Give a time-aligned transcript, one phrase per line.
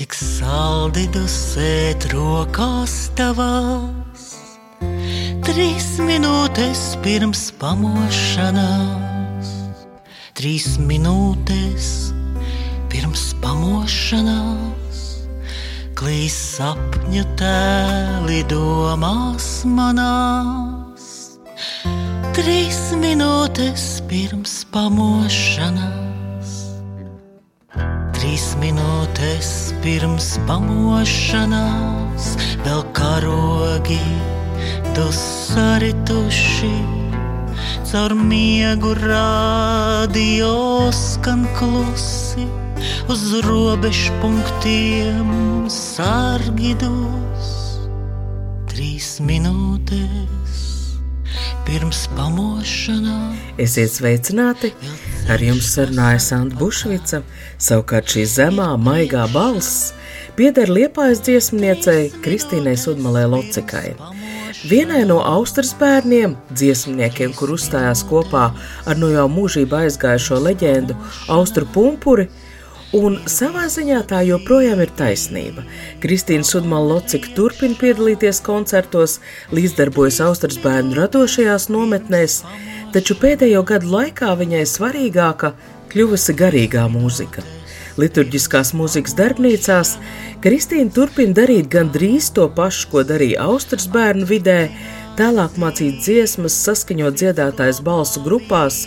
[0.00, 4.22] cik saldi dusēt rokās tavās.
[5.44, 9.50] Trīs minūtes pirms pamošanās,
[10.40, 12.14] trīs minūtes
[12.88, 15.02] pirms pamošanās.
[16.00, 21.10] Klīs sapņu tēli domās manās,
[22.38, 26.00] trīs minūtes pirms pamošanās.
[28.16, 32.26] Trīs minūtes pirms pamošanās,
[32.64, 34.00] vēl karogi
[34.96, 36.72] dusarituši,
[37.88, 40.52] caur miegu radio
[40.94, 42.46] skan klusi
[43.10, 45.30] uz robežu punktiem
[45.72, 47.48] sargidos.
[48.70, 50.39] Trīs minūtes
[51.70, 53.38] pirms pamošanās.
[53.62, 54.72] Esiet sveicināti!
[55.30, 57.20] Ar jums sarunāja Santa Bušvica,
[57.62, 59.92] savukārt šī zemā, maigā balss
[60.34, 63.92] pieder liepājas dziesmniecei Kristīnai Sudmalē Locikai.
[64.66, 68.48] Vienai no Austrijas bērniem, dziesmniekiem, kur uzstājās kopā
[68.90, 70.98] ar no jau mūžībā aizgājušo leģendu
[71.30, 72.26] Austru Pumpuri,
[72.90, 75.62] Un savā ziņā tā joprojām ir taisnība.
[76.02, 79.20] Kristīna Sudmala Locika turpina piedalīties koncertos,
[79.54, 82.40] līdzdarbojas Austrijas bērnu radošajās nometnēs,
[82.90, 85.52] taču pēdējo gadu laikā viņai svarīgāka
[85.92, 87.46] kļuvusi garīgā mūzika.
[88.00, 89.94] Liturģiskās mūzikas darbnīcās
[90.42, 94.58] Kristīna turpina darīt gandrīz to pašu, ko darīja Austrijas bērnu vidē,
[95.18, 98.82] tālāk mācīt dziesmas, saskaņot dziedātājs balsu grupās,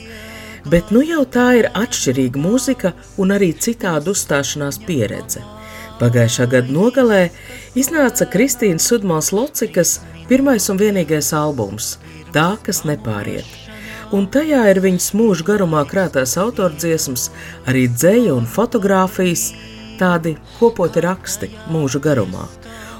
[0.69, 5.43] bet nu jau tā ir atšķirīga mūzika un arī citāda uzstāšanās pieredze.
[5.99, 7.21] Pagājušā gada nogalē
[7.79, 9.99] iznāca Kristīnas Sudmāls Locikas
[10.29, 11.97] pirmais un vienīgais albums-
[12.35, 13.45] Tā, kas nepāriet.
[14.11, 17.29] Un tajā ir viņas mūža garumā krātās autordziesmas,
[17.67, 19.53] arī dzēja un fotografijas,
[19.99, 22.47] tādi kopoti raksti mūža garumā.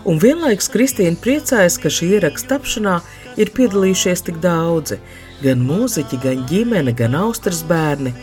[0.06, 3.02] Un vienlaikus Kristīna priecājas, ka šī ieraksta tapšanā
[3.38, 5.00] ir piedalījušies tik daudzi,
[5.44, 8.14] gan mūziķi, gan ģimene, gan austras bērni,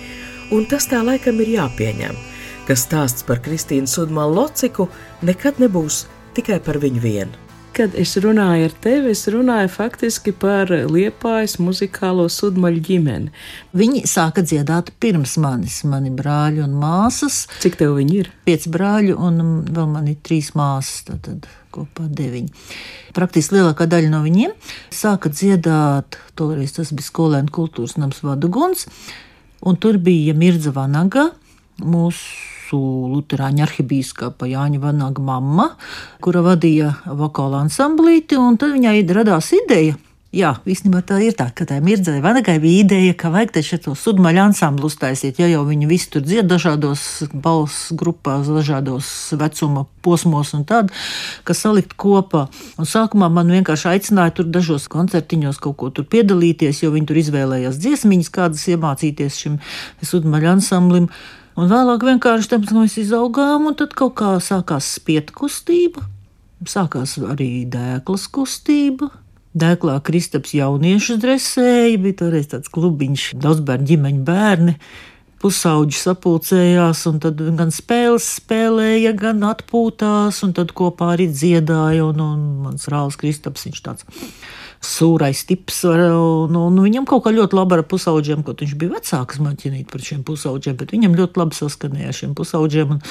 [0.55, 2.17] un tas tā laikam ir jāpieņem,
[2.67, 4.89] ka stāsts par Kristīnu Sudmalu Lociku
[5.27, 7.50] nekad nebūs tikai par viņu vienu.
[7.81, 13.31] Kad es runāju ar tevi, es runāju faktiski par liepājas muzikālo sudmaļu ģimeni.
[13.73, 17.47] Viņi sāka dziedāt pirms manis, mani brāļi un māsas.
[17.63, 18.29] Cik tev viņi ir?
[18.45, 22.53] Pieci brāļi un vēl man ir trīs māsas, tad, tad kopā deviņi.
[23.17, 24.53] Praktiski lielākā daļa no viņiem
[24.93, 28.91] sāka dziedāt, toreiz tas bija skolēnu kultūras nams Vaduguns,
[29.65, 31.31] un tur bija Mirdza Vanaga,
[31.81, 35.71] mūsu Lutāņu arhibīskapa Jāņa Vanaga mamma,
[36.23, 39.99] kura vadīja vokālu ansamblīti, un tad viņai radās ideja
[40.31, 43.97] Jā, īstenībā tā ir tā, ka tā mirdzēja vanagai bija ideja, ka vajag taču to
[43.99, 47.03] sudmaļu ansamblu uztaisīt, ja jau viņi visi tur dzied dažādos
[47.35, 49.09] balss grupās, dažādos
[49.41, 50.95] vecuma posmos un tādu,
[51.43, 52.45] ka salikt kopā.
[52.79, 57.19] Un sākumā man vienkārši aicināja tur dažos koncertiņos kaut ko tur piedalīties, jo viņi tur
[57.25, 59.59] izvēlējās dziesmiņas, kādas iemācīties šim
[60.13, 61.11] sudmaļu ansamblim.
[61.61, 66.07] Un vēlāk vienkārši tam mēs izaugām, un tad kaut kā sākās spiet kustība,
[66.65, 69.11] sākās arī dēklas kustība.
[69.61, 74.77] Dēklā Kristaps jauniešu dresēja, bija toreiz tāds klubiņš, daudz bērnu ģimeņu bērni.
[75.41, 82.07] Pusauģi sapulcējās, un tad gan spēles spēlēja, gan atpūtās, un tad kopā arī dziedāja.
[82.09, 84.09] Un, un mans rāls Kristaps, viņš tāds
[84.81, 85.83] sūrais tips.
[85.91, 90.05] Un, un viņam kaut kā ļoti labi ar pusauģiem, kaut viņš bija vecāks maķinīt par
[90.05, 92.97] šiem pusauģiem, bet viņam ļoti labi saskanēja ar šiem pusauģiem.
[92.97, 93.03] Un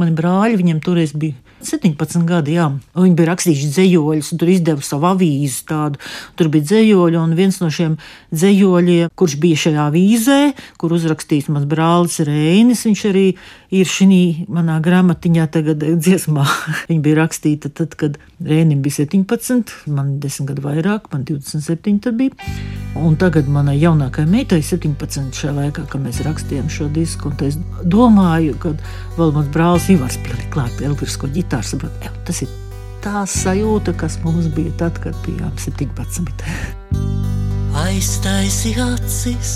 [0.00, 2.68] mani brāļi, viņam toreiz bija 17 gadi, jā.
[2.98, 6.00] Viņi bija rakstījuši dzējoļus, tur izdeva savu avīzi tādu.
[6.36, 7.96] Tur bija dzējoļi, un viens no šiem
[8.34, 10.40] dzējoļiem, kurš bija šajā avīzē,
[10.80, 13.26] kur uzrakstīts mans brālis Reinis, viņš arī
[13.74, 16.44] ir šī manā grāmatiņā tagad dziesmā.
[16.90, 22.18] Viņa bija rakstīta tad, kad Rēnim bija 17, man 10 gadu vairāk, man 27 tad
[22.18, 22.34] bija.
[22.94, 27.58] Un tagad manai jaunākajai meitai 17 šajā laikā, kad mēs rakstījām šo disku, es
[27.90, 28.74] domāju, ka
[29.16, 32.52] vēl mans brālis Ivars pielika klāt elektrisko ģitāru, saprot, tas ir
[33.02, 36.46] tā sajūta, kas mums bija tad, kad bijām 17.
[37.82, 39.54] Aiztaisi acis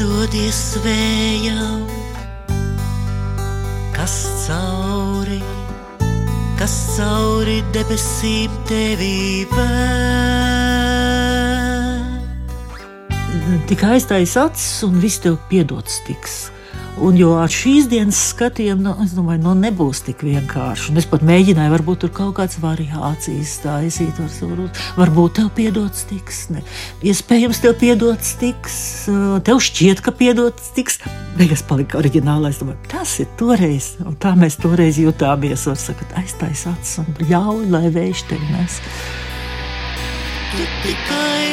[0.00, 1.84] Dodies vējām,
[3.94, 4.14] kas
[4.46, 5.40] cauri,
[6.58, 10.34] kas cauri debesīm tevī vēr.
[13.68, 16.53] Tikai aiztais acis un viss tev piedots tiks.
[17.02, 20.92] Un jo ar šīs dienas skatiem, nu, es domāju, nu, nebūs tik vienkārši.
[20.92, 24.20] Un es pat mēģināju, varbūt tur kaut kādas variācijas taisīt.
[24.94, 26.62] Varbūt, tev piedots tiks, ne.
[27.02, 28.78] iespējams, tev piedots tiks,
[29.46, 31.00] tev šķiet, ka piedots tiks.
[31.34, 32.62] Beigās palika oriģinālais.
[32.62, 35.66] Domāju, tas ir toreiz, un tā mēs toreiz jutāmies.
[35.70, 38.78] Un sakot, aiztais acis un ļauj, lai vējš tevi nes.
[40.54, 41.43] Tu tikai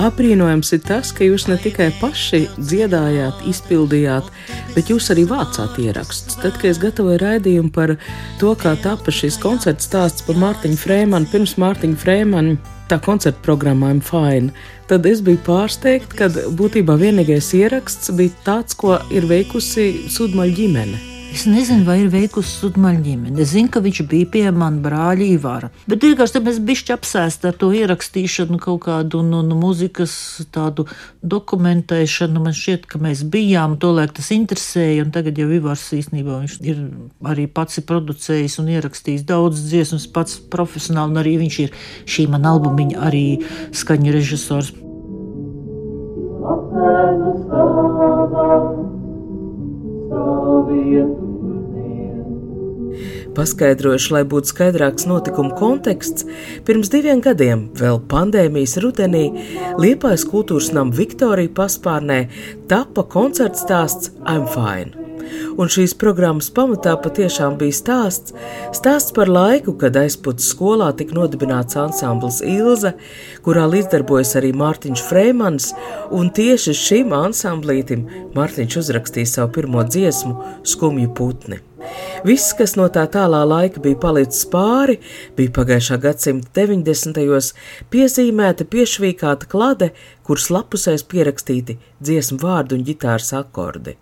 [0.00, 4.30] Apbrīnojams ir tas, ka jūs ne tikai paši dziedājāt, izpildījāt,
[4.72, 6.38] bet jūs arī vācāt ierakstus.
[6.40, 7.96] Tad, kad es gatavoju raidījumu par
[8.40, 12.56] to, kā tapa šis koncerts stāsts par Mārtiņu Frēmanu, pirms Mārtiņa Frēmana
[12.90, 14.54] tā koncerta programmā I'm Fine,
[14.90, 21.09] tad es biju pārsteigta, ka būtībā vienīgais ieraksts bija tāds, ko ir veikusi Sudmaļa ģimene.
[21.30, 23.36] Es nezinu, vai ir veikusi sudmaļa ģimene.
[23.40, 25.68] Es zinu, ka viņš bija pie manas brāļa Ivara.
[25.86, 30.12] Bet vienkārši mēs bijām apsēsti ar to ierakstīšanu, kaut kādu no, no mūzikas
[30.50, 30.88] tādu
[31.22, 32.42] dokumentēšanu.
[32.42, 36.82] Man šķiet, ka mēs bijām, tolaik tas interesēja, un tagad jau Ivars īstenībā viņš ir
[37.32, 41.74] arī pats producējis un ierakstījis daudz dziesmas, pats profesionāli, un arī viņš ir
[42.10, 43.26] šī man albumiņa arī
[43.70, 44.74] skaņu režisors.
[53.36, 56.26] Paskaidrojuši, lai būtu skaidrāks notikuma konteksts,
[56.66, 59.28] pirms diviem gadiem, vēl pandēmijas rudenī,
[59.80, 62.24] Liepājas kultūras nama Viktorija paspārnē
[62.72, 64.99] tapa koncerts stāsts I'm Fine.
[65.60, 68.34] Un šīs programmas pamatā patiešām bija stāsts,
[68.76, 72.94] stāsts par laiku, kad aizpūtas skolā tika nodibināts ansamblis Ilze,
[73.46, 75.72] kurā līdzdarbojas arī Mārtiņš Freimans,
[76.10, 78.06] un tieši šim ansamblītim
[78.36, 80.36] Mārtiņš uzrakstīja savu pirmo dziesmu
[80.66, 81.62] Skumju putni.
[82.26, 84.98] Viss, kas no tā tālā laika bija palicis pāri,
[85.36, 87.16] bija pagājušā gadsimta 90.
[87.16, 87.52] gados
[87.92, 89.90] piezīmēta piešķīkāta klade,
[90.26, 93.96] kuras lapusēs pierakstīti dziesmu vārdu un ģitāras akordi.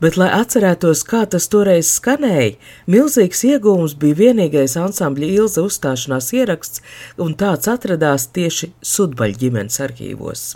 [0.00, 2.54] Bet, lai atcerētos, kā tas toreiz skanēja,
[2.90, 6.84] milzīgs iegūms bija vienīgais ansambļa ilza uzstāšanās ieraksts,
[7.18, 10.46] un tāds atradās tieši Sudbaļa ģimenes arhīvos.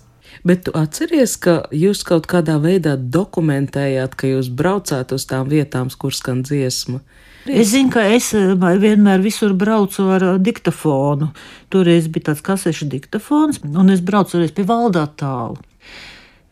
[0.47, 5.91] Bet tu atceries, ka jūs kaut kādā veidā dokumentējāt, ka jūs braucāt uz tām vietām,
[5.99, 7.03] kur skan dziesma.
[7.49, 11.31] Es zinu, ka es eh, vienmēr visur braucu ar eh, diktafonu.
[11.73, 15.57] Toreiz bija tāds kasešu diktafons, un es braucu arī pie valdā tālu.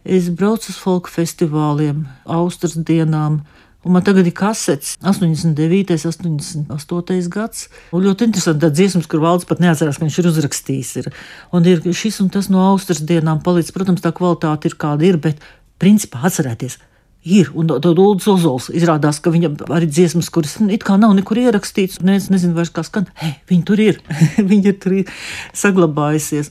[0.08, 3.42] Es braucu uz folku festivāliem, Austrijas dienām.
[3.86, 7.68] Un man tagad ir kasets, 89, 88 gads.
[7.94, 10.90] Un ļoti interesanti tā dziesmas, kur valsts pat neatcerās, ka viņš ir uzrakstījis.
[10.98, 11.08] Ir.
[11.54, 13.74] Un ir šis un tas no Austrijas dienām palicis.
[13.76, 15.38] Protams, tā kvalitāte ir kāda ir, bet
[15.78, 16.80] principā atcerēties.
[17.28, 21.38] Ir, un tad Lūdzu Ozols izrādās, ka viņam arī dziesmas, kuras it kā nav nekur
[21.42, 23.08] ierakstīts, un es nezinu vairs, kā skan.
[23.18, 24.02] Hei, viņi tur ir,
[24.50, 24.98] viņi ir tur
[25.54, 26.50] saglabājusies.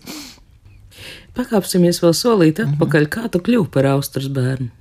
[1.37, 4.71] Pakāpsimies vēl solīt atpakaļ, kā tu kļuvi par Austrijas bērnu.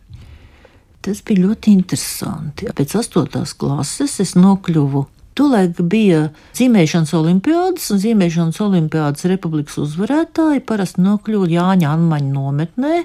[1.05, 2.71] Tas bija ļoti interesanti.
[2.77, 5.05] Pēc astotās klases es nokļuvu.
[5.37, 13.03] Tolaik bija zīmēšanas olimpiādas, un zīmēšanas olimpiādas republikas uzvarētāji parasti nokļuva Jāņa Anmaņa nometnē,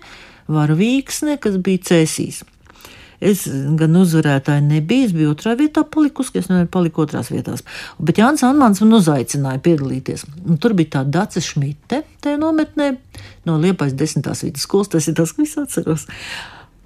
[0.51, 2.41] Varavīksne, kas bija Cēsīs.
[3.21, 3.43] Es
[3.77, 7.61] gan uzvarētāji nebiju, es biju otrā vietā palikusi, es nevaru palikt otrās vietās.
[8.01, 10.25] Bet Jānis Anmans man uzaicināja piedalīties.
[10.41, 12.95] Un tur bija tā Dace Šmite, tajā nometnē,
[13.45, 16.07] no Liepais desmitās vidusskolas, tas ir tas, ko es atceros.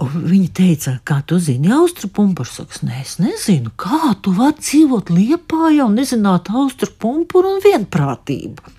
[0.03, 2.49] Un viņa teica, kā tu zini, austru pumpuru?
[2.51, 8.73] Saka, nē, es nezinu, kā tu vari dzīvot liepā, jau nezināt austru pumpuru un vienprātību.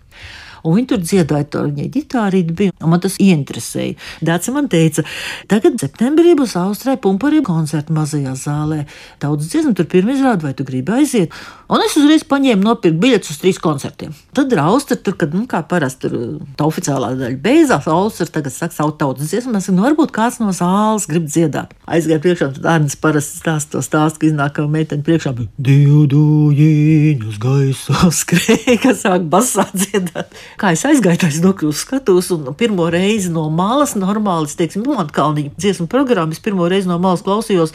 [0.66, 3.94] Un viņi tur dziedāja, to viņa ģitārīte bija, man tas ieinteresēja.
[4.26, 5.04] Dācis man teica,
[5.50, 8.82] tagad septembrī būs Austrija pumpurī koncerta mazajā zālē.
[9.22, 11.36] Daudz dziesmu tur pirmā izrāda, vai tu gribi aiziet.
[11.66, 14.12] Un es uzreiz paņēmu nopirkt biļetes uz trīs koncertiem.
[14.36, 17.88] Tad ir austra, tur, kad, nu, kā parasti, tur tā oficiālā daļa beidzās.
[17.90, 19.56] Austra tagad saka savu tautas dziesmu.
[19.58, 21.72] Es saku, nu, varbūt kāds no zāles grib dziedāt.
[21.90, 25.32] Aizgāju priekšā, tad Arnis parasti stāsta to stāstu, ka iznāk kā meitene priekšā.
[25.66, 30.38] Divu dūjiņus gaisā skrēja, kas sāk basā dziedāt.
[30.62, 35.58] Kā es aizgāju, tā es nokļuvu skatos un pirmo reizi no malas normāli, teiksim, Milantkalniņa
[35.58, 37.74] dziesmu programmu, es pirmo reizi no malas klausījos.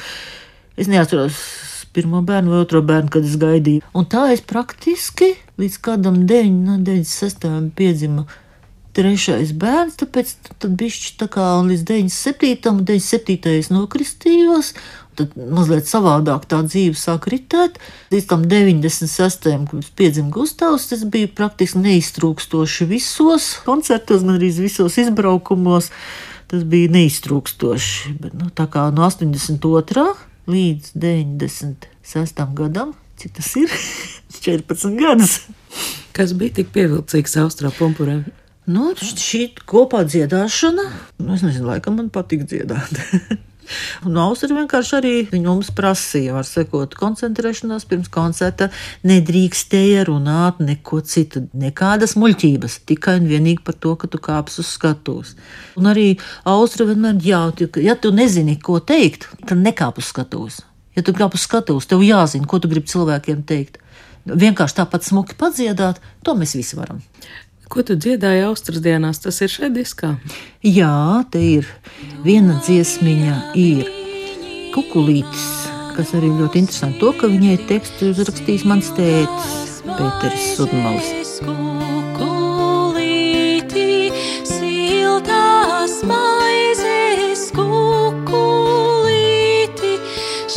[0.79, 1.43] Es neatceros
[1.93, 3.83] pirmo bērnu vai otro bērnu, kad es gaidīju.
[3.97, 7.49] Un tā es praktiski līdz kādam 9, no 96.
[7.75, 8.25] piedzima.
[8.91, 12.73] Trešais bērns, tāpēc tad bija tā kā līdz 97.
[12.73, 13.53] un 97.
[13.55, 14.73] es nokristījos.
[15.19, 17.79] Tad mazliet savādāk tā dzīve sāk ritēt.
[18.11, 19.47] Līdz tam 96.
[19.71, 25.91] kad piedzima Gustavs, tas bija praktiski neiztrūkstoši visos koncertos, gan arī visos izbraukumos.
[26.51, 28.17] Tas bija neiztrūkstoši.
[28.19, 32.41] Bet, nu, tā kā no 82 līdz 96.
[32.57, 33.73] gadam, cik tas ir
[34.41, 35.37] 14 gadus.
[36.15, 38.21] Kas bija tik pievilcīgs Austrā pumpurē?
[38.71, 40.83] Nu, šī kopā dziedāšana,
[41.23, 42.99] nu, es nezinu, laikam man patīk dziedāt.
[44.07, 45.13] Un Austrija vienkārši arī
[45.43, 48.69] mums prasīja, var sekot koncentrēšanās pirms koncerta,
[49.07, 54.71] nedrīkstēja runāt neko citu, nekādas muļķības, tikai un vienīgi par to, ka tu kāps uz
[54.75, 55.35] skatuves.
[55.79, 56.07] Un arī
[56.49, 60.61] Austrija vienmēr jāut, ja tu nezini, ko teikt, tad nekāp uz skatuves.
[60.97, 63.79] Ja tu kāp uz skatuves, tev jāzina, ko tu gribi cilvēkiem teikt.
[64.27, 66.99] Vienkārši tāpat smuki padziedāt, to mēs visi varam.
[67.71, 69.21] Ko tu dziedāji Austrijas dienās?
[69.23, 70.09] Tas ir šeit diskā.
[70.59, 71.63] Jā, te ir
[72.25, 73.87] viena dziesmiņa, ir
[74.73, 75.45] kukulītis,
[75.95, 76.99] kas arī ļoti interesanti.
[76.99, 81.39] To, ka viņai tekstu uzrakstījis mans tētis Pēteris Sudmalis.
[82.19, 83.05] Kukulīti,
[84.51, 88.91] siltās maizes, kukulīti,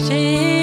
[0.00, 0.53] šķēlītes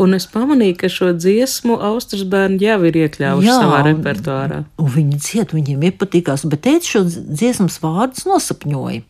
[0.00, 4.62] Un es pamanīju, ka šo dziesmu Austrijas bērni jau ir iekļāvuši Jā, savā repertuārā.
[4.80, 9.02] Un viņi dzied, viņiem iepatikās, bet teica šo dziesmas vārdus nosapņoja.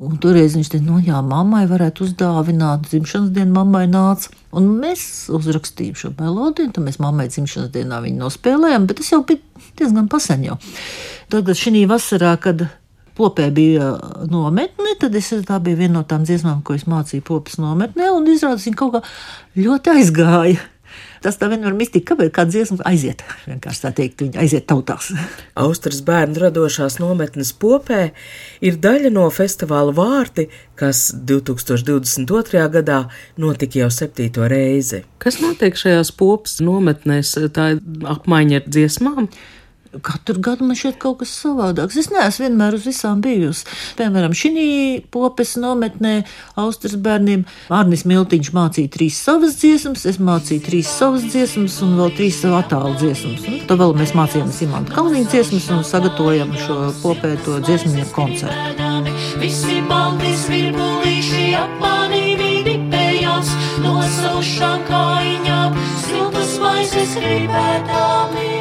[0.00, 4.32] Un toreiz viņš teica, no jā, mammai varētu uzdāvināt, dzimšanas dienu mammai nāca.
[4.56, 5.02] Un mēs
[5.32, 9.40] uzrakstījām šo melodiju, tad mēs mammai dzimšanas dienā viņu nospēlējām, bet tas jau bija
[9.80, 10.56] diezgan pasen jau.
[11.32, 12.66] Tagad šī vasarā, kad
[13.20, 13.92] popē bija
[14.30, 18.28] nometne, tad es, tā bija viena no tām dziesmām, ko es mācīju popas nometnē, un
[18.32, 19.06] izrādās viņa kaut kā
[19.60, 20.60] ļoti aizgāja.
[21.20, 23.20] Tas tā vienmēr mistika, kāpēc kāda dziesma aiziet.
[23.44, 25.10] Vienkārši tā teikt, viņa aiziet tautās.
[25.64, 28.00] Austrijas bērnu radošās nometnes popē
[28.64, 30.48] ir daļa no festivāla vārti,
[30.80, 32.64] kas 2022.
[32.72, 33.02] gadā
[33.40, 35.04] notika jau septīto reizi.
[35.20, 37.36] Kas notiek šajās popas nometnēs?
[37.52, 37.84] Tā ir
[38.16, 39.28] apmaiņa ar dziesmām.
[39.90, 41.96] Katru gadu man šķiet kaut kas savādāks.
[41.98, 43.64] Es neesmu vienmēr uz visām bijusi.
[43.98, 44.52] Piemēram, šī
[45.10, 46.12] popes nometnē
[46.62, 47.42] Austrijas bērniem
[47.74, 52.60] Arnis Miltiņš mācīja trīs savas dziesmas, es mācīju trīs savas dziesmas un vēl trīs savu
[52.60, 53.42] attālu dziesmas.
[53.48, 58.88] Nu, tad vēl mēs mācījāmies Imanta Kalniņa dziesmas un sagatavojam šo popēto dziesmnieku koncertu.
[59.42, 68.59] Visi balti svirbulīši ap mani vidipējās, no saušām kājiņām, siltas maizes rībētami.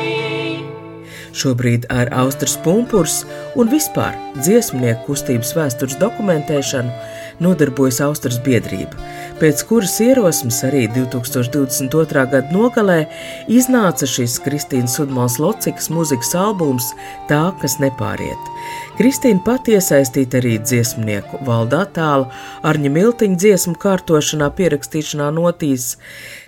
[1.39, 3.21] Šobrīd ar Austrijas pumpurs
[3.55, 6.91] un vispār dziesmnieku kustības vēstures dokumentēšanu
[7.39, 8.97] nodarbojas Austrijas biedrība,
[9.39, 12.25] pēc kuras ierosmes arī 2022.
[12.33, 12.97] gada nogalē
[13.47, 16.89] iznāca šis Kristīnas Sudmals Locikas mūzikas albums
[17.29, 18.49] Tā, kas nepāriet.
[18.97, 22.27] Kristīna pati iesaistīta arī dziesmnieku valdā tāla
[22.67, 25.93] Arņa Miltiņa dziesmu kārtošanā, pierakstīšanā notīs.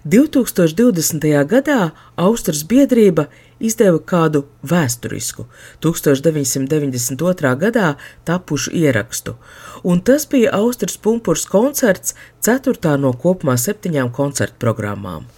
[0.03, 1.29] 2020.
[1.47, 1.79] gadā
[2.19, 3.29] Austrijas biedrība
[3.61, 5.45] izdeva kādu vēsturisku,
[5.83, 7.53] 1992.
[7.61, 7.93] gadā
[8.27, 9.35] tapušu ierakstu,
[9.83, 15.29] un tas bija Austrijas pumpurs koncerts, ceturtā no kopumā septiņām koncertu programmām.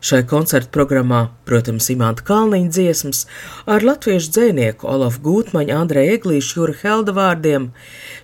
[0.00, 3.26] Šai koncertu programmā, protams, Imants Kalniņa dziesmas
[3.66, 7.70] ar latviešu dzinieku Olafu Gūtmaņu, Andreja Eglīšu, Jūra Helda vārdiem.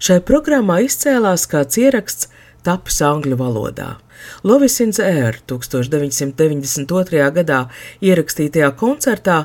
[0.00, 2.30] Šai programmā izcēlās kāds ieraksts
[2.66, 3.96] tapis angļu valodā.
[4.46, 7.30] Lovisins Air 1992.
[7.38, 7.60] gadā
[8.04, 9.38] ierakstītajā koncertā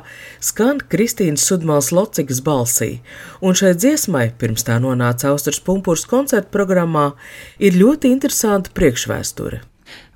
[0.44, 3.00] skan Kristīnas Sudmals Locikas balsī,
[3.42, 7.12] un šai dziesmai, pirms tā nonāca Austrijas pumpurs koncertu programmā,
[7.60, 9.62] ir ļoti interesanta priekšvēsture.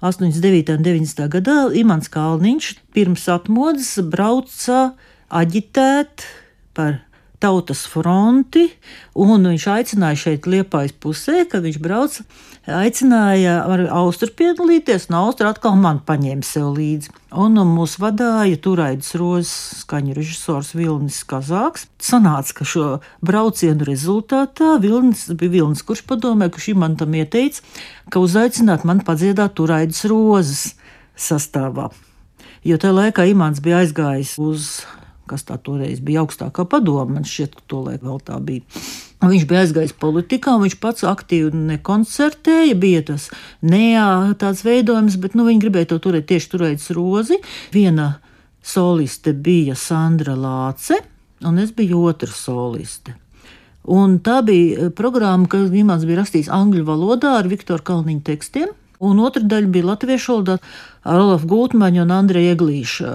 [0.06, 0.76] 89.
[0.78, 1.26] un 90.
[1.38, 4.94] gadā Imants Kalniņš pirms atmodas brauca
[5.34, 6.26] aģitēt
[6.78, 7.02] par
[7.42, 8.70] tautas fronti,
[9.18, 12.26] un viņš aicināja šeit liepājas pusē, kad viņš brauca,
[12.72, 17.14] aicināja ar Austru piedalīties, un Austra atkal man paņēma sev līdzi.
[17.36, 19.54] Un mūs vadīja Turaidas rozes
[19.84, 21.86] skaņu režisors Vilnis Kazāks.
[22.02, 22.88] Sanāca, ka šo
[23.26, 27.62] braucienu rezultātā Vilnis bija Vilnis, kurš padomē, šī man tam ieteica,
[28.10, 30.68] ka uzaicināt man padziedāt Turaidas rozes
[31.16, 31.92] sastāvā.
[32.66, 34.70] Jo tajā laikā Imants bija aizgājis uz
[35.30, 37.18] kas tā toreiz bija augstākā padoma.
[37.18, 38.66] Man šķiet, ka to laiku vēl tā bija.
[39.26, 43.30] Viņš bija aizgājis politikā, viņš pats aktīvi nekoncertēja, bija tas
[43.66, 47.40] neā tāds veidojums, bet nu, viņi gribēja to turēt tieši turēt rozi.
[47.74, 48.16] Viena
[48.66, 51.00] soliste bija Sandra Lāce,
[51.46, 53.16] un es biju otra soliste.
[53.86, 58.72] Un tā bija programma, kas Imants bija rakstījis angļu valodā ar Viktoru Kalniņu tekstiem,
[59.06, 60.60] un otra daļa bija latviešu valodā
[61.06, 63.12] ar Olafu Gultmaņu un Andreju Eglīšu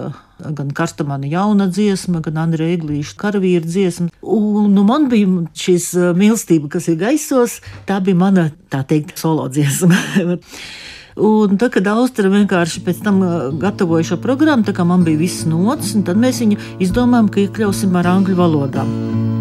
[0.56, 4.10] gan Karstamana jauna dziesma, gan Andrija Eglīša karavīra dziesma.
[4.20, 9.48] Un nu, man bija šis mīlestība, kas ir gaisos, tā bija mana, tā teikt, solo
[9.52, 9.98] dziesma.
[11.20, 13.18] Un tad, kad Austrija vienkārši pēc tam
[13.60, 17.98] gatavoja šo programmu, tā kā man bija viss nots, tad mēs viņu izdomājām, ka iekļausim
[18.00, 19.39] ar angļu valodām.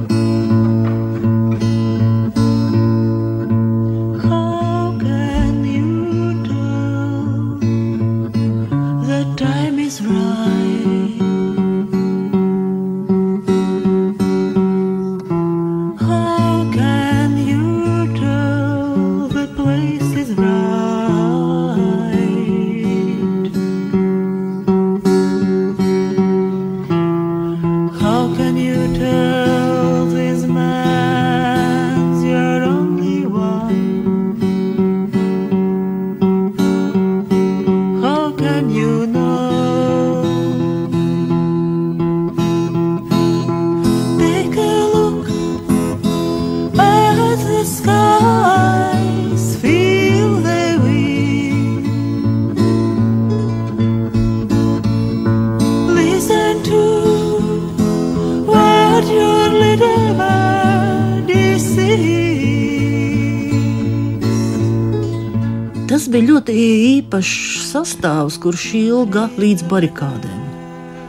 [66.09, 66.53] Bija ļoti
[66.97, 70.45] īpašs sastāvs, kurš ilga līdz barikādēm.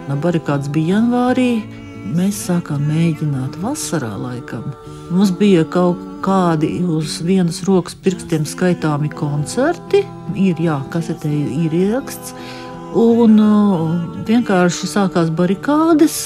[0.09, 1.63] No barikādas bija janvārī,
[2.17, 4.67] mēs sākām mēģināt vasarā laikam.
[5.11, 10.03] Mums bija kaut kādi uz vienas rokas pirkstiem skaitāmi koncerti,
[10.37, 12.35] ir jā, kasetē ir ieraksts,
[12.99, 13.97] un uh,
[14.29, 16.21] vienkārši sākās barikādes.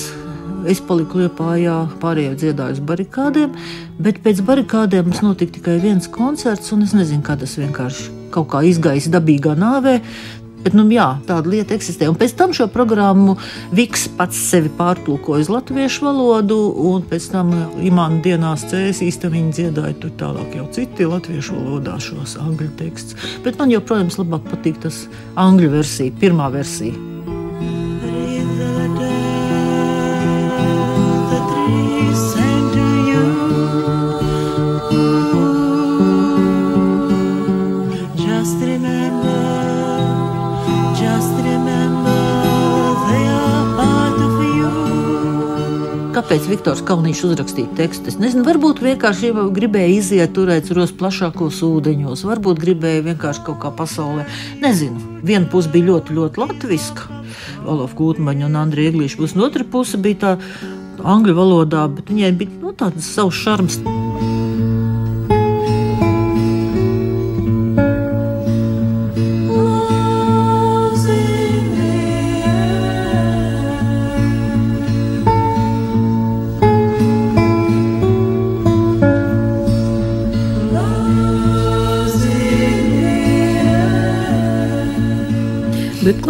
[0.65, 3.55] Es paliku Lietpājā, pārējie dziedāju uz barikādēm,
[4.01, 8.51] bet pēc barikādēm mums notika tikai viens koncerts, un es nezinu, kā tas vienkārši kaut
[8.55, 10.01] kā izgājis dabīgā nāvē.
[10.65, 12.09] Bet, nu, jā, tāda lieta eksistē.
[12.09, 13.35] Un pēc tam šo programmu
[13.77, 16.57] Viks pats sevi pārtulkoja uz latviešu valodu,
[16.89, 17.53] un pēc tam
[17.85, 23.35] imāna dienās cēlās īstenībā dziedāja tur tālāk jau citi latviešu valodā šos angļu tekstus.
[23.45, 25.05] Bet man joprojām labāk patīk tas
[25.37, 27.14] angļu versija, pirmā versija.
[46.55, 48.13] Viktors Kalniņš uzrakstīja tekstu.
[48.13, 53.73] Es nezinu, varbūt vienkārši gribēja iziet turēt uz plašākos ūdeņos, varbūt gribēja vienkārši kaut kā
[53.75, 54.29] pasaulē.
[54.63, 57.11] Nezinu, viena puse bija ļoti, ļoti latviska.
[57.67, 60.33] Olafa Kūtmaņa un Andrija Eglīša būs, un otra puse bija tā
[61.03, 63.83] angļu valodā, bet viņai bija nu, tāds savs šarms.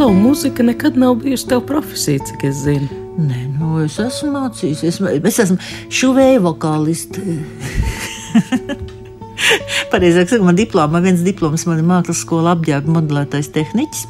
[0.04, 2.88] Klau, mūzika nekad nav bijusi tava profesija, cik es zinu.
[3.24, 4.82] Nē, nu, es esmu mācījies.
[4.84, 5.56] Es esmu
[5.88, 7.22] šuvēja vokālists.
[9.92, 14.04] Pareizāk sakot, man diplomā, viens diploms man ir mākslas skola apģērba modelētais tehniķis.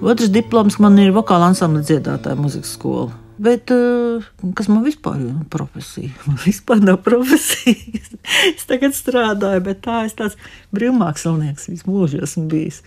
[0.00, 3.12] Otrs diploms man ir vokāla ansambla dziedātāja muzikas skola.
[3.40, 4.26] Bet eh,
[4.58, 6.10] kas man vispār ir profesija?
[6.26, 8.02] Man vispār nav profesija.
[8.56, 10.40] es tagad strādāju, bet tā es tāds
[10.74, 12.82] brīvmākslinieks visu mūžu esmu bijis.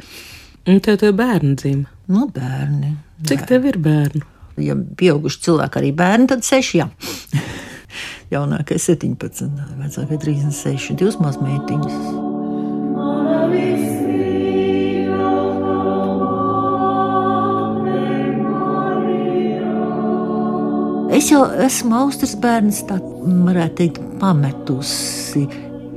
[0.63, 1.81] Un tev tie bērni dzim?
[2.07, 2.93] Nu, bērni.
[3.27, 3.47] Cik bērni.
[3.49, 4.27] tev ir bērnu?
[4.63, 6.79] Ja pieauguši cilvēki arī bērni, tad seši.
[6.79, 6.87] Jā.
[8.33, 9.49] Jaunākais 17,
[9.81, 11.97] vecākais 36, divas mazmeitiņas.
[21.13, 25.43] Es jau esmu Austrijas bērns, tā varētu teikt, pametusi,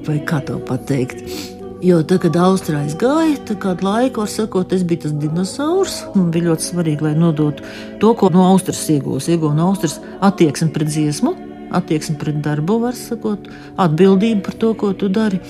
[0.08, 1.55] vai kā to pateikt.
[1.84, 5.98] Jo tad, kad Austrālija gāja, tad kādu laiku, var sakot, es biju tas dinozaurs.
[6.14, 7.66] Man bija ļoti svarīgi, lai nodotu
[8.00, 9.28] to, ko no Austrijas iegūs.
[9.28, 11.34] Iegūst no Austrijas attieksmi pret dziesmu,
[11.76, 13.50] attieksmi pret darbu, var sakot,
[13.84, 15.42] atbildību par to, ko tu dari.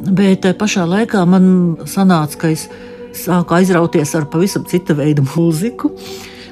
[0.00, 1.52] Bet tajā pašā laikā man
[1.84, 2.64] sanāca, ka es
[3.20, 5.92] sāku aizrauties ar pavisam cita veida mūziku.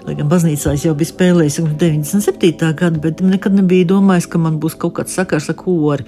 [0.04, 2.74] Lai gan baznīcā jau biju spēlējis 97.
[2.76, 6.04] gada, bet nekad nebija domājis, ka man būs kaut kāds sakars ar kori.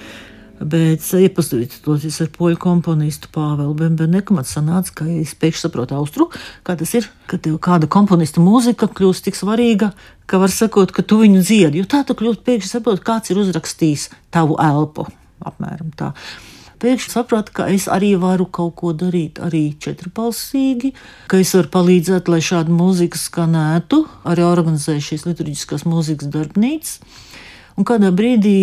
[0.61, 6.27] Bet iepazīstoties ar poļu komponistu Pāvelu Bembeneku, man sanāca, ka es pēkšņi saprotu austru,
[6.69, 9.95] kā tas ir, ka kāda komponista mūzika kļūst tik svarīga,
[10.29, 13.41] ka var sakot, ka tu viņu dziedi, jo tā tu kļūst pēkšņi saproti, kāds ir
[13.41, 15.09] uzrakstījis tavu elpu,
[15.41, 16.13] apmēram tā.
[16.81, 20.93] Pēkšņi sapratu, ka es arī varu kaut ko darīt, arī četrbalsīgi,
[21.29, 26.99] ka es varu palīdzēt, lai šāda mūzika skanētu, arī organizēju šīs liturģiskās mūzikas darbnīcas.
[27.81, 28.59] Un kādā brīdī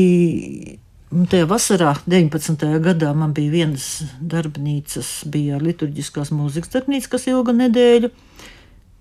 [1.07, 2.65] Tajā vasarā, 19.
[2.83, 3.85] gadā, man bija vienas
[4.19, 8.09] darbnīcas, bija liturģiskās mūzikas darbnīca, kas ilga nedēļu.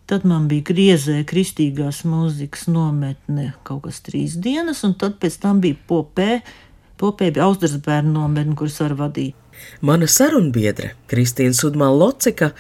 [0.07, 5.59] Tad man bija griezē kristīgās mūzikas nometne kaut kas trīs dienas, un tad pēc tam
[5.65, 6.29] bija popē,
[6.95, 9.35] popē bija Austras bērnu nometne, kuras var vadīt.
[9.81, 12.51] Mana sarunbiedre Kristīna Sudmāla Locika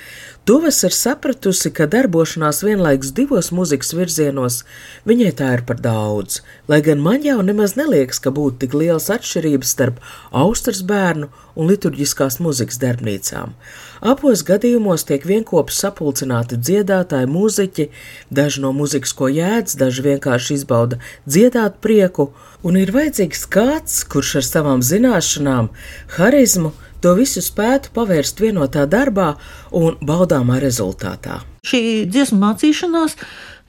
[0.46, 4.60] tuvas ir sapratusi, ka darbošanās vienlaikus divos muzikas virzienos
[5.08, 9.08] viņai tā ir par daudz, lai gan man jau nemaz neliekas, ka būtu tik liels
[9.12, 13.56] atšķirības starp Austrijas bērnu un liturģiskās muzikas darbnīcām.
[14.00, 17.88] Abos gadījumos tiek vienopus sapulcināti dziedātāji, mūziķi,
[18.30, 22.30] daži no muzikas ko jēdz, daži vienkārši izbauda dziedāt prieku,
[22.62, 25.70] un ir vajadzīgs kāds, kurš ar savām zināšanām,
[26.18, 29.34] harizmu, to visu spētu pavērst vienotā darbā
[29.72, 31.40] un baudāmā rezultātā.
[31.66, 33.16] Šī dziesmu mācīšanās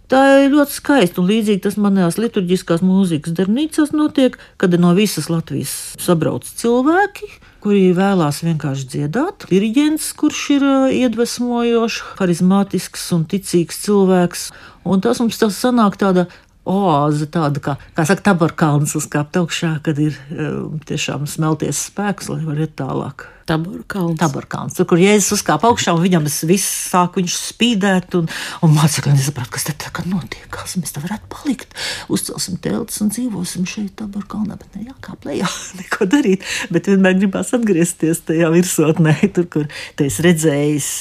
[0.07, 5.27] Tā ir ļoti skaisti, un līdzīgi tas manās liturģiskās mūzikas darbnīcās notiek, kad no visas
[5.27, 7.27] Latvijas sabrauc cilvēki,
[7.59, 9.49] kuri vēlās vienkārši dziedāt.
[9.51, 10.65] Diriģents, kurš ir
[10.95, 14.49] iedvesmojošs, harizmātisks un ticīgs cilvēks,
[14.87, 16.29] un tas mums tas sanāk tāda
[16.63, 22.45] oāze, tāda kā, kā saka, tabarkalns uzkāpt augšā, kad ir um, tiešām smelties spēks, lai
[22.47, 23.27] var iet tālāk.
[23.47, 24.19] Tabarkalns.
[24.19, 24.75] Tabarkalns.
[24.77, 28.27] Tur, kur Jēzus uzkāpa augšā, un viņam viss sāk viņš spīdēt, un,
[28.65, 31.75] un mācekļi nesaprot, kas tad tagad notiek, kas mēs te varētu palikt.
[32.13, 35.49] Uzcelsim teltis un dzīvosim šeit tabarkalnā, bet ne jākāp lejā,
[35.81, 36.47] neko darīt.
[36.73, 40.91] Bet vienmēr gribās atgriezties tajā virsotnē, tur, kur te es redzējis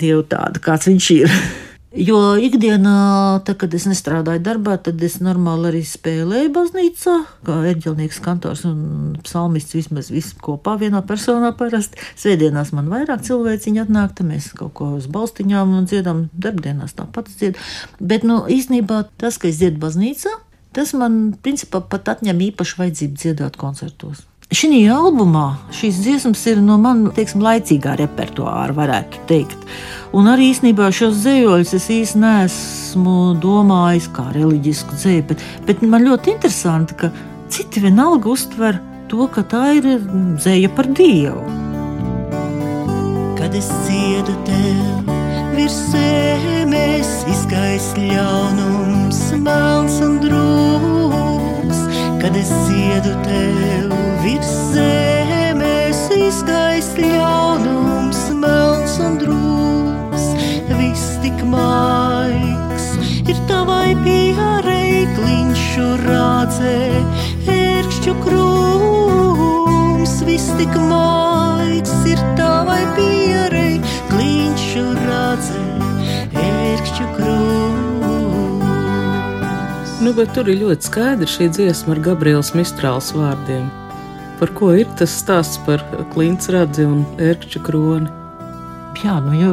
[0.00, 1.34] Dievu tādu, kāds viņš ir.
[1.90, 7.14] Jo ikdienā, tā, kad es nestrādāju darbā, tad es normāli arī spēlēju baznīcā,
[7.48, 11.98] kā eģelnieks, kantors un psalmists vismaz visi kopā vienā personā parasti.
[12.14, 17.34] Svētdienās man vairāk cilvēciņi atnāk, tad mēs kaut ko uz balstiņām un dziedam, darbdienās tāpat
[17.34, 17.58] dzied.
[17.98, 20.36] Bet, nu, īstenībā tas, ka es dziedu baznīcā,
[20.78, 24.29] tas man principā pat atņem īpašu vajadzību dziedāt koncertos.
[24.50, 29.60] Šī albumā šīs dziesmas ir no manas, teiksim, laicīgā repertuāra, varētu teikt.
[30.10, 36.02] Un arī īstenībā šos dzējoļus es īstenībā neesmu domājis kā reliģisku dzēju, bet, bet man
[36.08, 37.12] ļoti interesanti, ka
[37.46, 38.80] citi vienalga uztver
[39.12, 41.46] to, ka tā ir dzēja par Dievu.
[43.38, 45.14] Kad es dziedu tev,
[45.54, 51.86] virs zemes izgaist ļaunums, melns un drūms.
[52.18, 53.89] Kad es dziedu tev,
[54.24, 59.50] virs zemes izgaist ļaunums, melns un drūms
[61.22, 62.86] tik maigs,
[63.28, 66.76] ir tavai pierei kliņšu rādzē,
[67.54, 73.76] ērkšķu krūms, viss tik maigs, ir tavai pierei
[74.12, 75.66] kliņšu rādzē,
[76.46, 78.70] ērkšķu krūms.
[80.00, 83.68] Nu, bet tur ir ļoti skaidra šī dziesma ar Gabrielas Mistrāls vārdiem.
[84.40, 85.82] Par ko ir tas stāsts par
[86.14, 88.08] klints radzi un ērkšķu kroni?
[89.04, 89.52] Jā, nu jau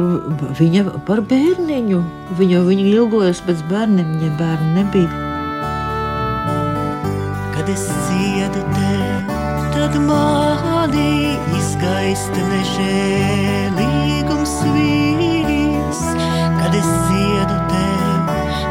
[0.56, 2.00] viņa par bērniņu.
[2.38, 5.12] Viņa, viņa ilgojas pēc bērniem, ja bērni nebija.
[7.52, 9.28] Kad es dziedu tev,
[9.76, 16.00] tad mani izgaista nežēlīgums vīs.
[16.62, 18.24] Kad es dziedu tev,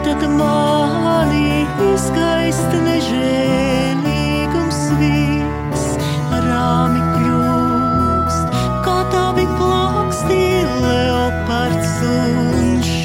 [0.09, 1.61] tad mani
[1.93, 5.36] izgaista nežēlīgums vīs.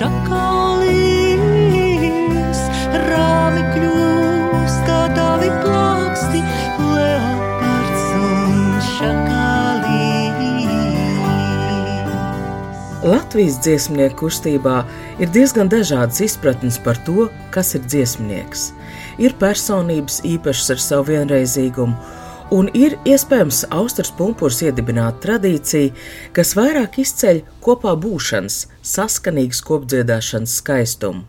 [0.03, 1.31] Šakalīs.
[3.07, 6.41] Rāmi kļūst kā tavi plāksti,
[6.83, 10.41] leopards un šakalīs.
[13.03, 14.77] Latvijas dziesmnieku kustībā
[15.23, 18.73] ir diezgan dažādas izpratnes par to, kas ir dziesmnieks.
[19.19, 21.95] ir personības īpašas ar savu vienreizīgumu,
[22.53, 25.93] un ir iespējams Austrijas pumpurs iedibināt tradīciju,
[26.37, 31.25] kas vairāk izceļ kopā būšanas, saskanīgas kopdziedāšanas skaistumu.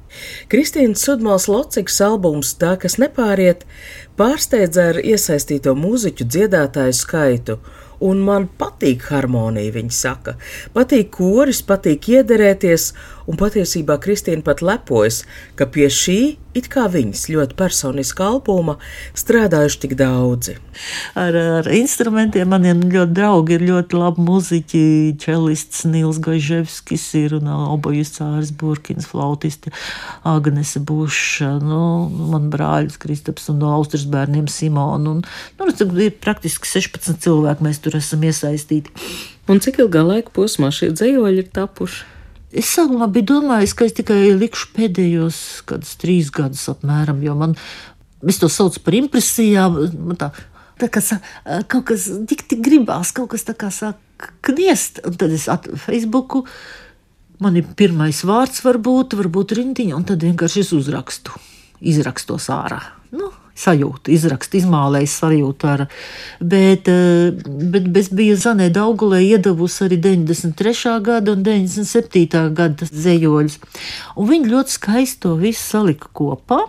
[0.51, 3.63] Kristīnas Sudmals Locikas albums Tā, kas nepāriet,
[4.19, 7.57] pārsteidza ar iesaistīto mūziķu dziedātāju skaitu
[8.03, 10.36] un man patīk harmonija, viņa saka.
[10.75, 12.91] Patīk koris, patīk iederēties,
[13.27, 15.23] un patiesībā Kristīna pat lepojas,
[15.59, 16.19] ka pie šī
[16.53, 18.75] it kā viņas ļoti personiska albuma
[19.17, 20.55] strādājuši tik daudzi.
[21.19, 24.83] Ar, ar instrumentiem maniem ļoti draugi ir ļoti labi muziķi.
[25.21, 29.73] Čelists Nils Gaiževskis ir un obojas cāris Burkins, flautisti
[30.29, 31.83] Agnese Buša, nu,
[32.33, 35.17] man brāļus Kristaps un no Austrijas bērniem Simonu.
[35.17, 35.25] Un,
[35.59, 38.93] nu, ir praktiski 16 cilvēki mēs tur esam iesaistīti.
[39.49, 42.12] Un cik ilgā laika posmā šie dzējoļi ir tapuši?
[42.54, 45.38] Es sākumā biju domājis, ka es tikai likšu pēdējos
[45.70, 47.56] kādus trīs gadus apmēram, jo man,
[48.30, 50.30] es to saucu par impresijām, man tā,
[50.82, 51.02] tā kā
[51.72, 55.66] kaut kas tik, tik gribās, kaut kas tā kā sāk kniest, un tad es at
[55.82, 56.44] Facebooku,
[57.42, 61.34] man ir pirmais vārds varbūt, varbūt rindiņa, un tad vienkārši es uzrakstu,
[61.82, 62.84] izrakstos ārā.
[63.18, 65.74] Nu, sajūta, izraksta, izmālējis sajūta.
[65.74, 65.86] Ar,
[66.42, 67.32] bet, eh,
[67.74, 71.00] bet es biju Zanē Daugulē iedavusi arī 93.
[71.04, 72.50] gada un 97.
[72.54, 73.60] gada zejoļus.
[74.18, 76.66] Un viņi ļoti skaisti to visu salika kopā.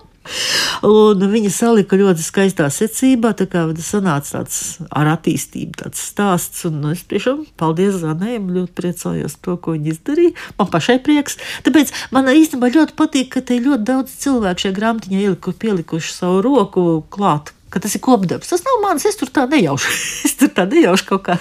[0.85, 4.59] Un viņa salika ļoti skaistā secībā, tā kā tas sanāca tāds
[4.93, 6.67] ar attīstību, tāds stāsts.
[6.69, 10.37] Un es tiešām paldies Zanēm, ļoti priecājos to, ko viņa izdarīja.
[10.59, 11.41] Man pašai prieks.
[11.65, 16.45] Tāpēc man īstenībā ļoti patīk, ka te ļoti daudz cilvēku šajā grāmatiņā ieliku, pielikuši savu
[16.45, 18.51] roku klāt ka tas ir kopdarbs.
[18.53, 19.91] Tas nav mans, es tur tā nejaušu.
[20.29, 21.37] es tur tā nejaušu kaut kā.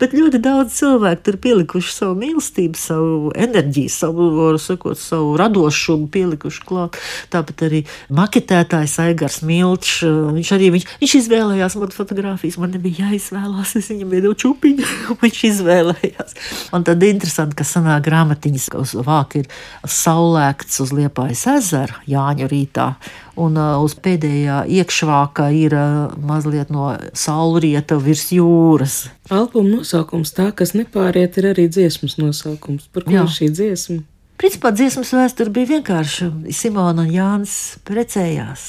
[0.00, 4.28] Bet ļoti daudz cilvēku tur pielikuši savu mīlestību, savu enerģiju, savu,
[4.62, 6.96] sakot, savu radošumu, pielikuši klāt.
[7.32, 7.82] Tāpat arī
[8.16, 14.16] maketētājs Aigars Milčs, viņš arī viņš, viņš izvēlējās man fotografijas, man nebija jāizvēlās, es viņam
[14.16, 14.88] iedodu čupiņu,
[15.22, 16.38] viņš izvēlējās.
[16.76, 19.52] Un tad interesanti, ka sanāk grāmatiņas, ka uz vāka ir
[19.84, 22.92] saulēkts uz Liepājas ezera Jāņu rītā
[23.36, 28.98] un uh, uz pēdējā iekšvāka ir uh, mazliet no saulrieta virs jūras.
[29.30, 32.88] Albuma nosaukums tā, kas nepāriet, ir arī dziesmas nosaukums.
[32.92, 33.26] Par ko Jā.
[33.30, 34.02] šī dziesma?
[34.36, 36.28] Principā dziesmas vēsture bija vienkārša.
[36.52, 37.56] Simona un Jānis
[37.88, 38.66] precējās.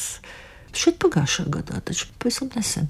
[0.78, 2.90] Šeit pagājušā gadā, taču pavisam nesen.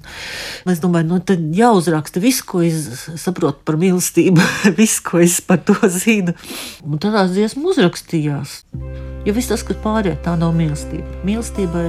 [0.68, 4.44] Es domāju, nu tad jāuzraksta viss, ko es saprotu par mīlestību,
[4.80, 6.36] viss, ko es par to zinu.
[6.84, 8.58] Un tādās dziesmas uzrakstījās.
[9.26, 11.22] Jo viss tas, kas pārējā, tā nav mīlestība.
[11.28, 11.88] Mīlestībai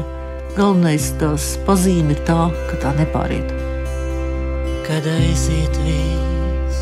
[0.56, 3.52] galvenais tās pazīme ir tā, ka tā nepāriet.
[4.90, 6.80] kad aiziet viss,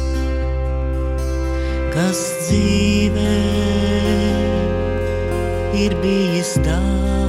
[1.91, 3.33] kas dzīvē
[5.75, 7.26] ir bijis tāds,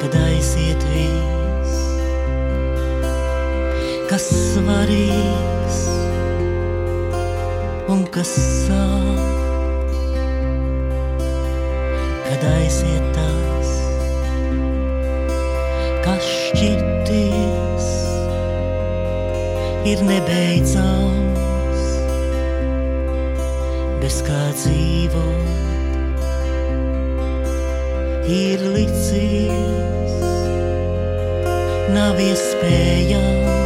[0.00, 1.76] kad aiziet viss,
[4.10, 5.80] kas svarīgs
[7.92, 8.32] un kas
[8.66, 9.22] sāp,
[12.26, 13.46] kad aiziet tas
[16.06, 17.86] kas šķirties
[19.90, 21.86] ir nebeidzams,
[24.02, 25.75] bez kā dzīvot
[28.28, 30.18] ir licis,
[31.94, 33.65] nav iespējams.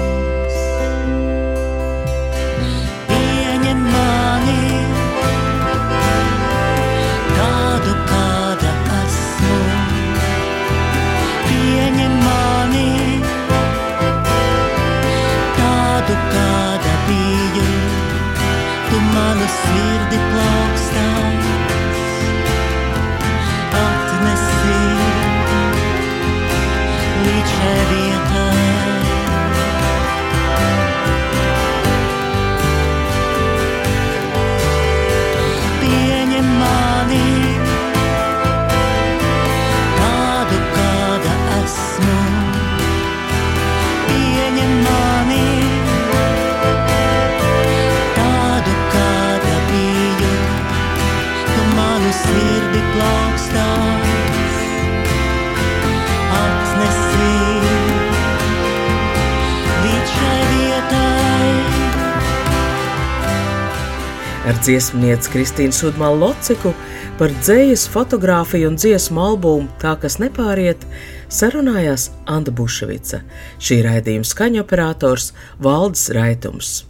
[64.70, 66.70] Ar dziesmnieci Kristīnu Sudmālu Lociku
[67.18, 70.84] par dzējas fotografiju un dziesmu albumu Tā, kas nepāriet,
[71.26, 73.24] sarunājās Anta Buševica,
[73.58, 76.89] šī raidījuma skaņoperators Valdis Raitums.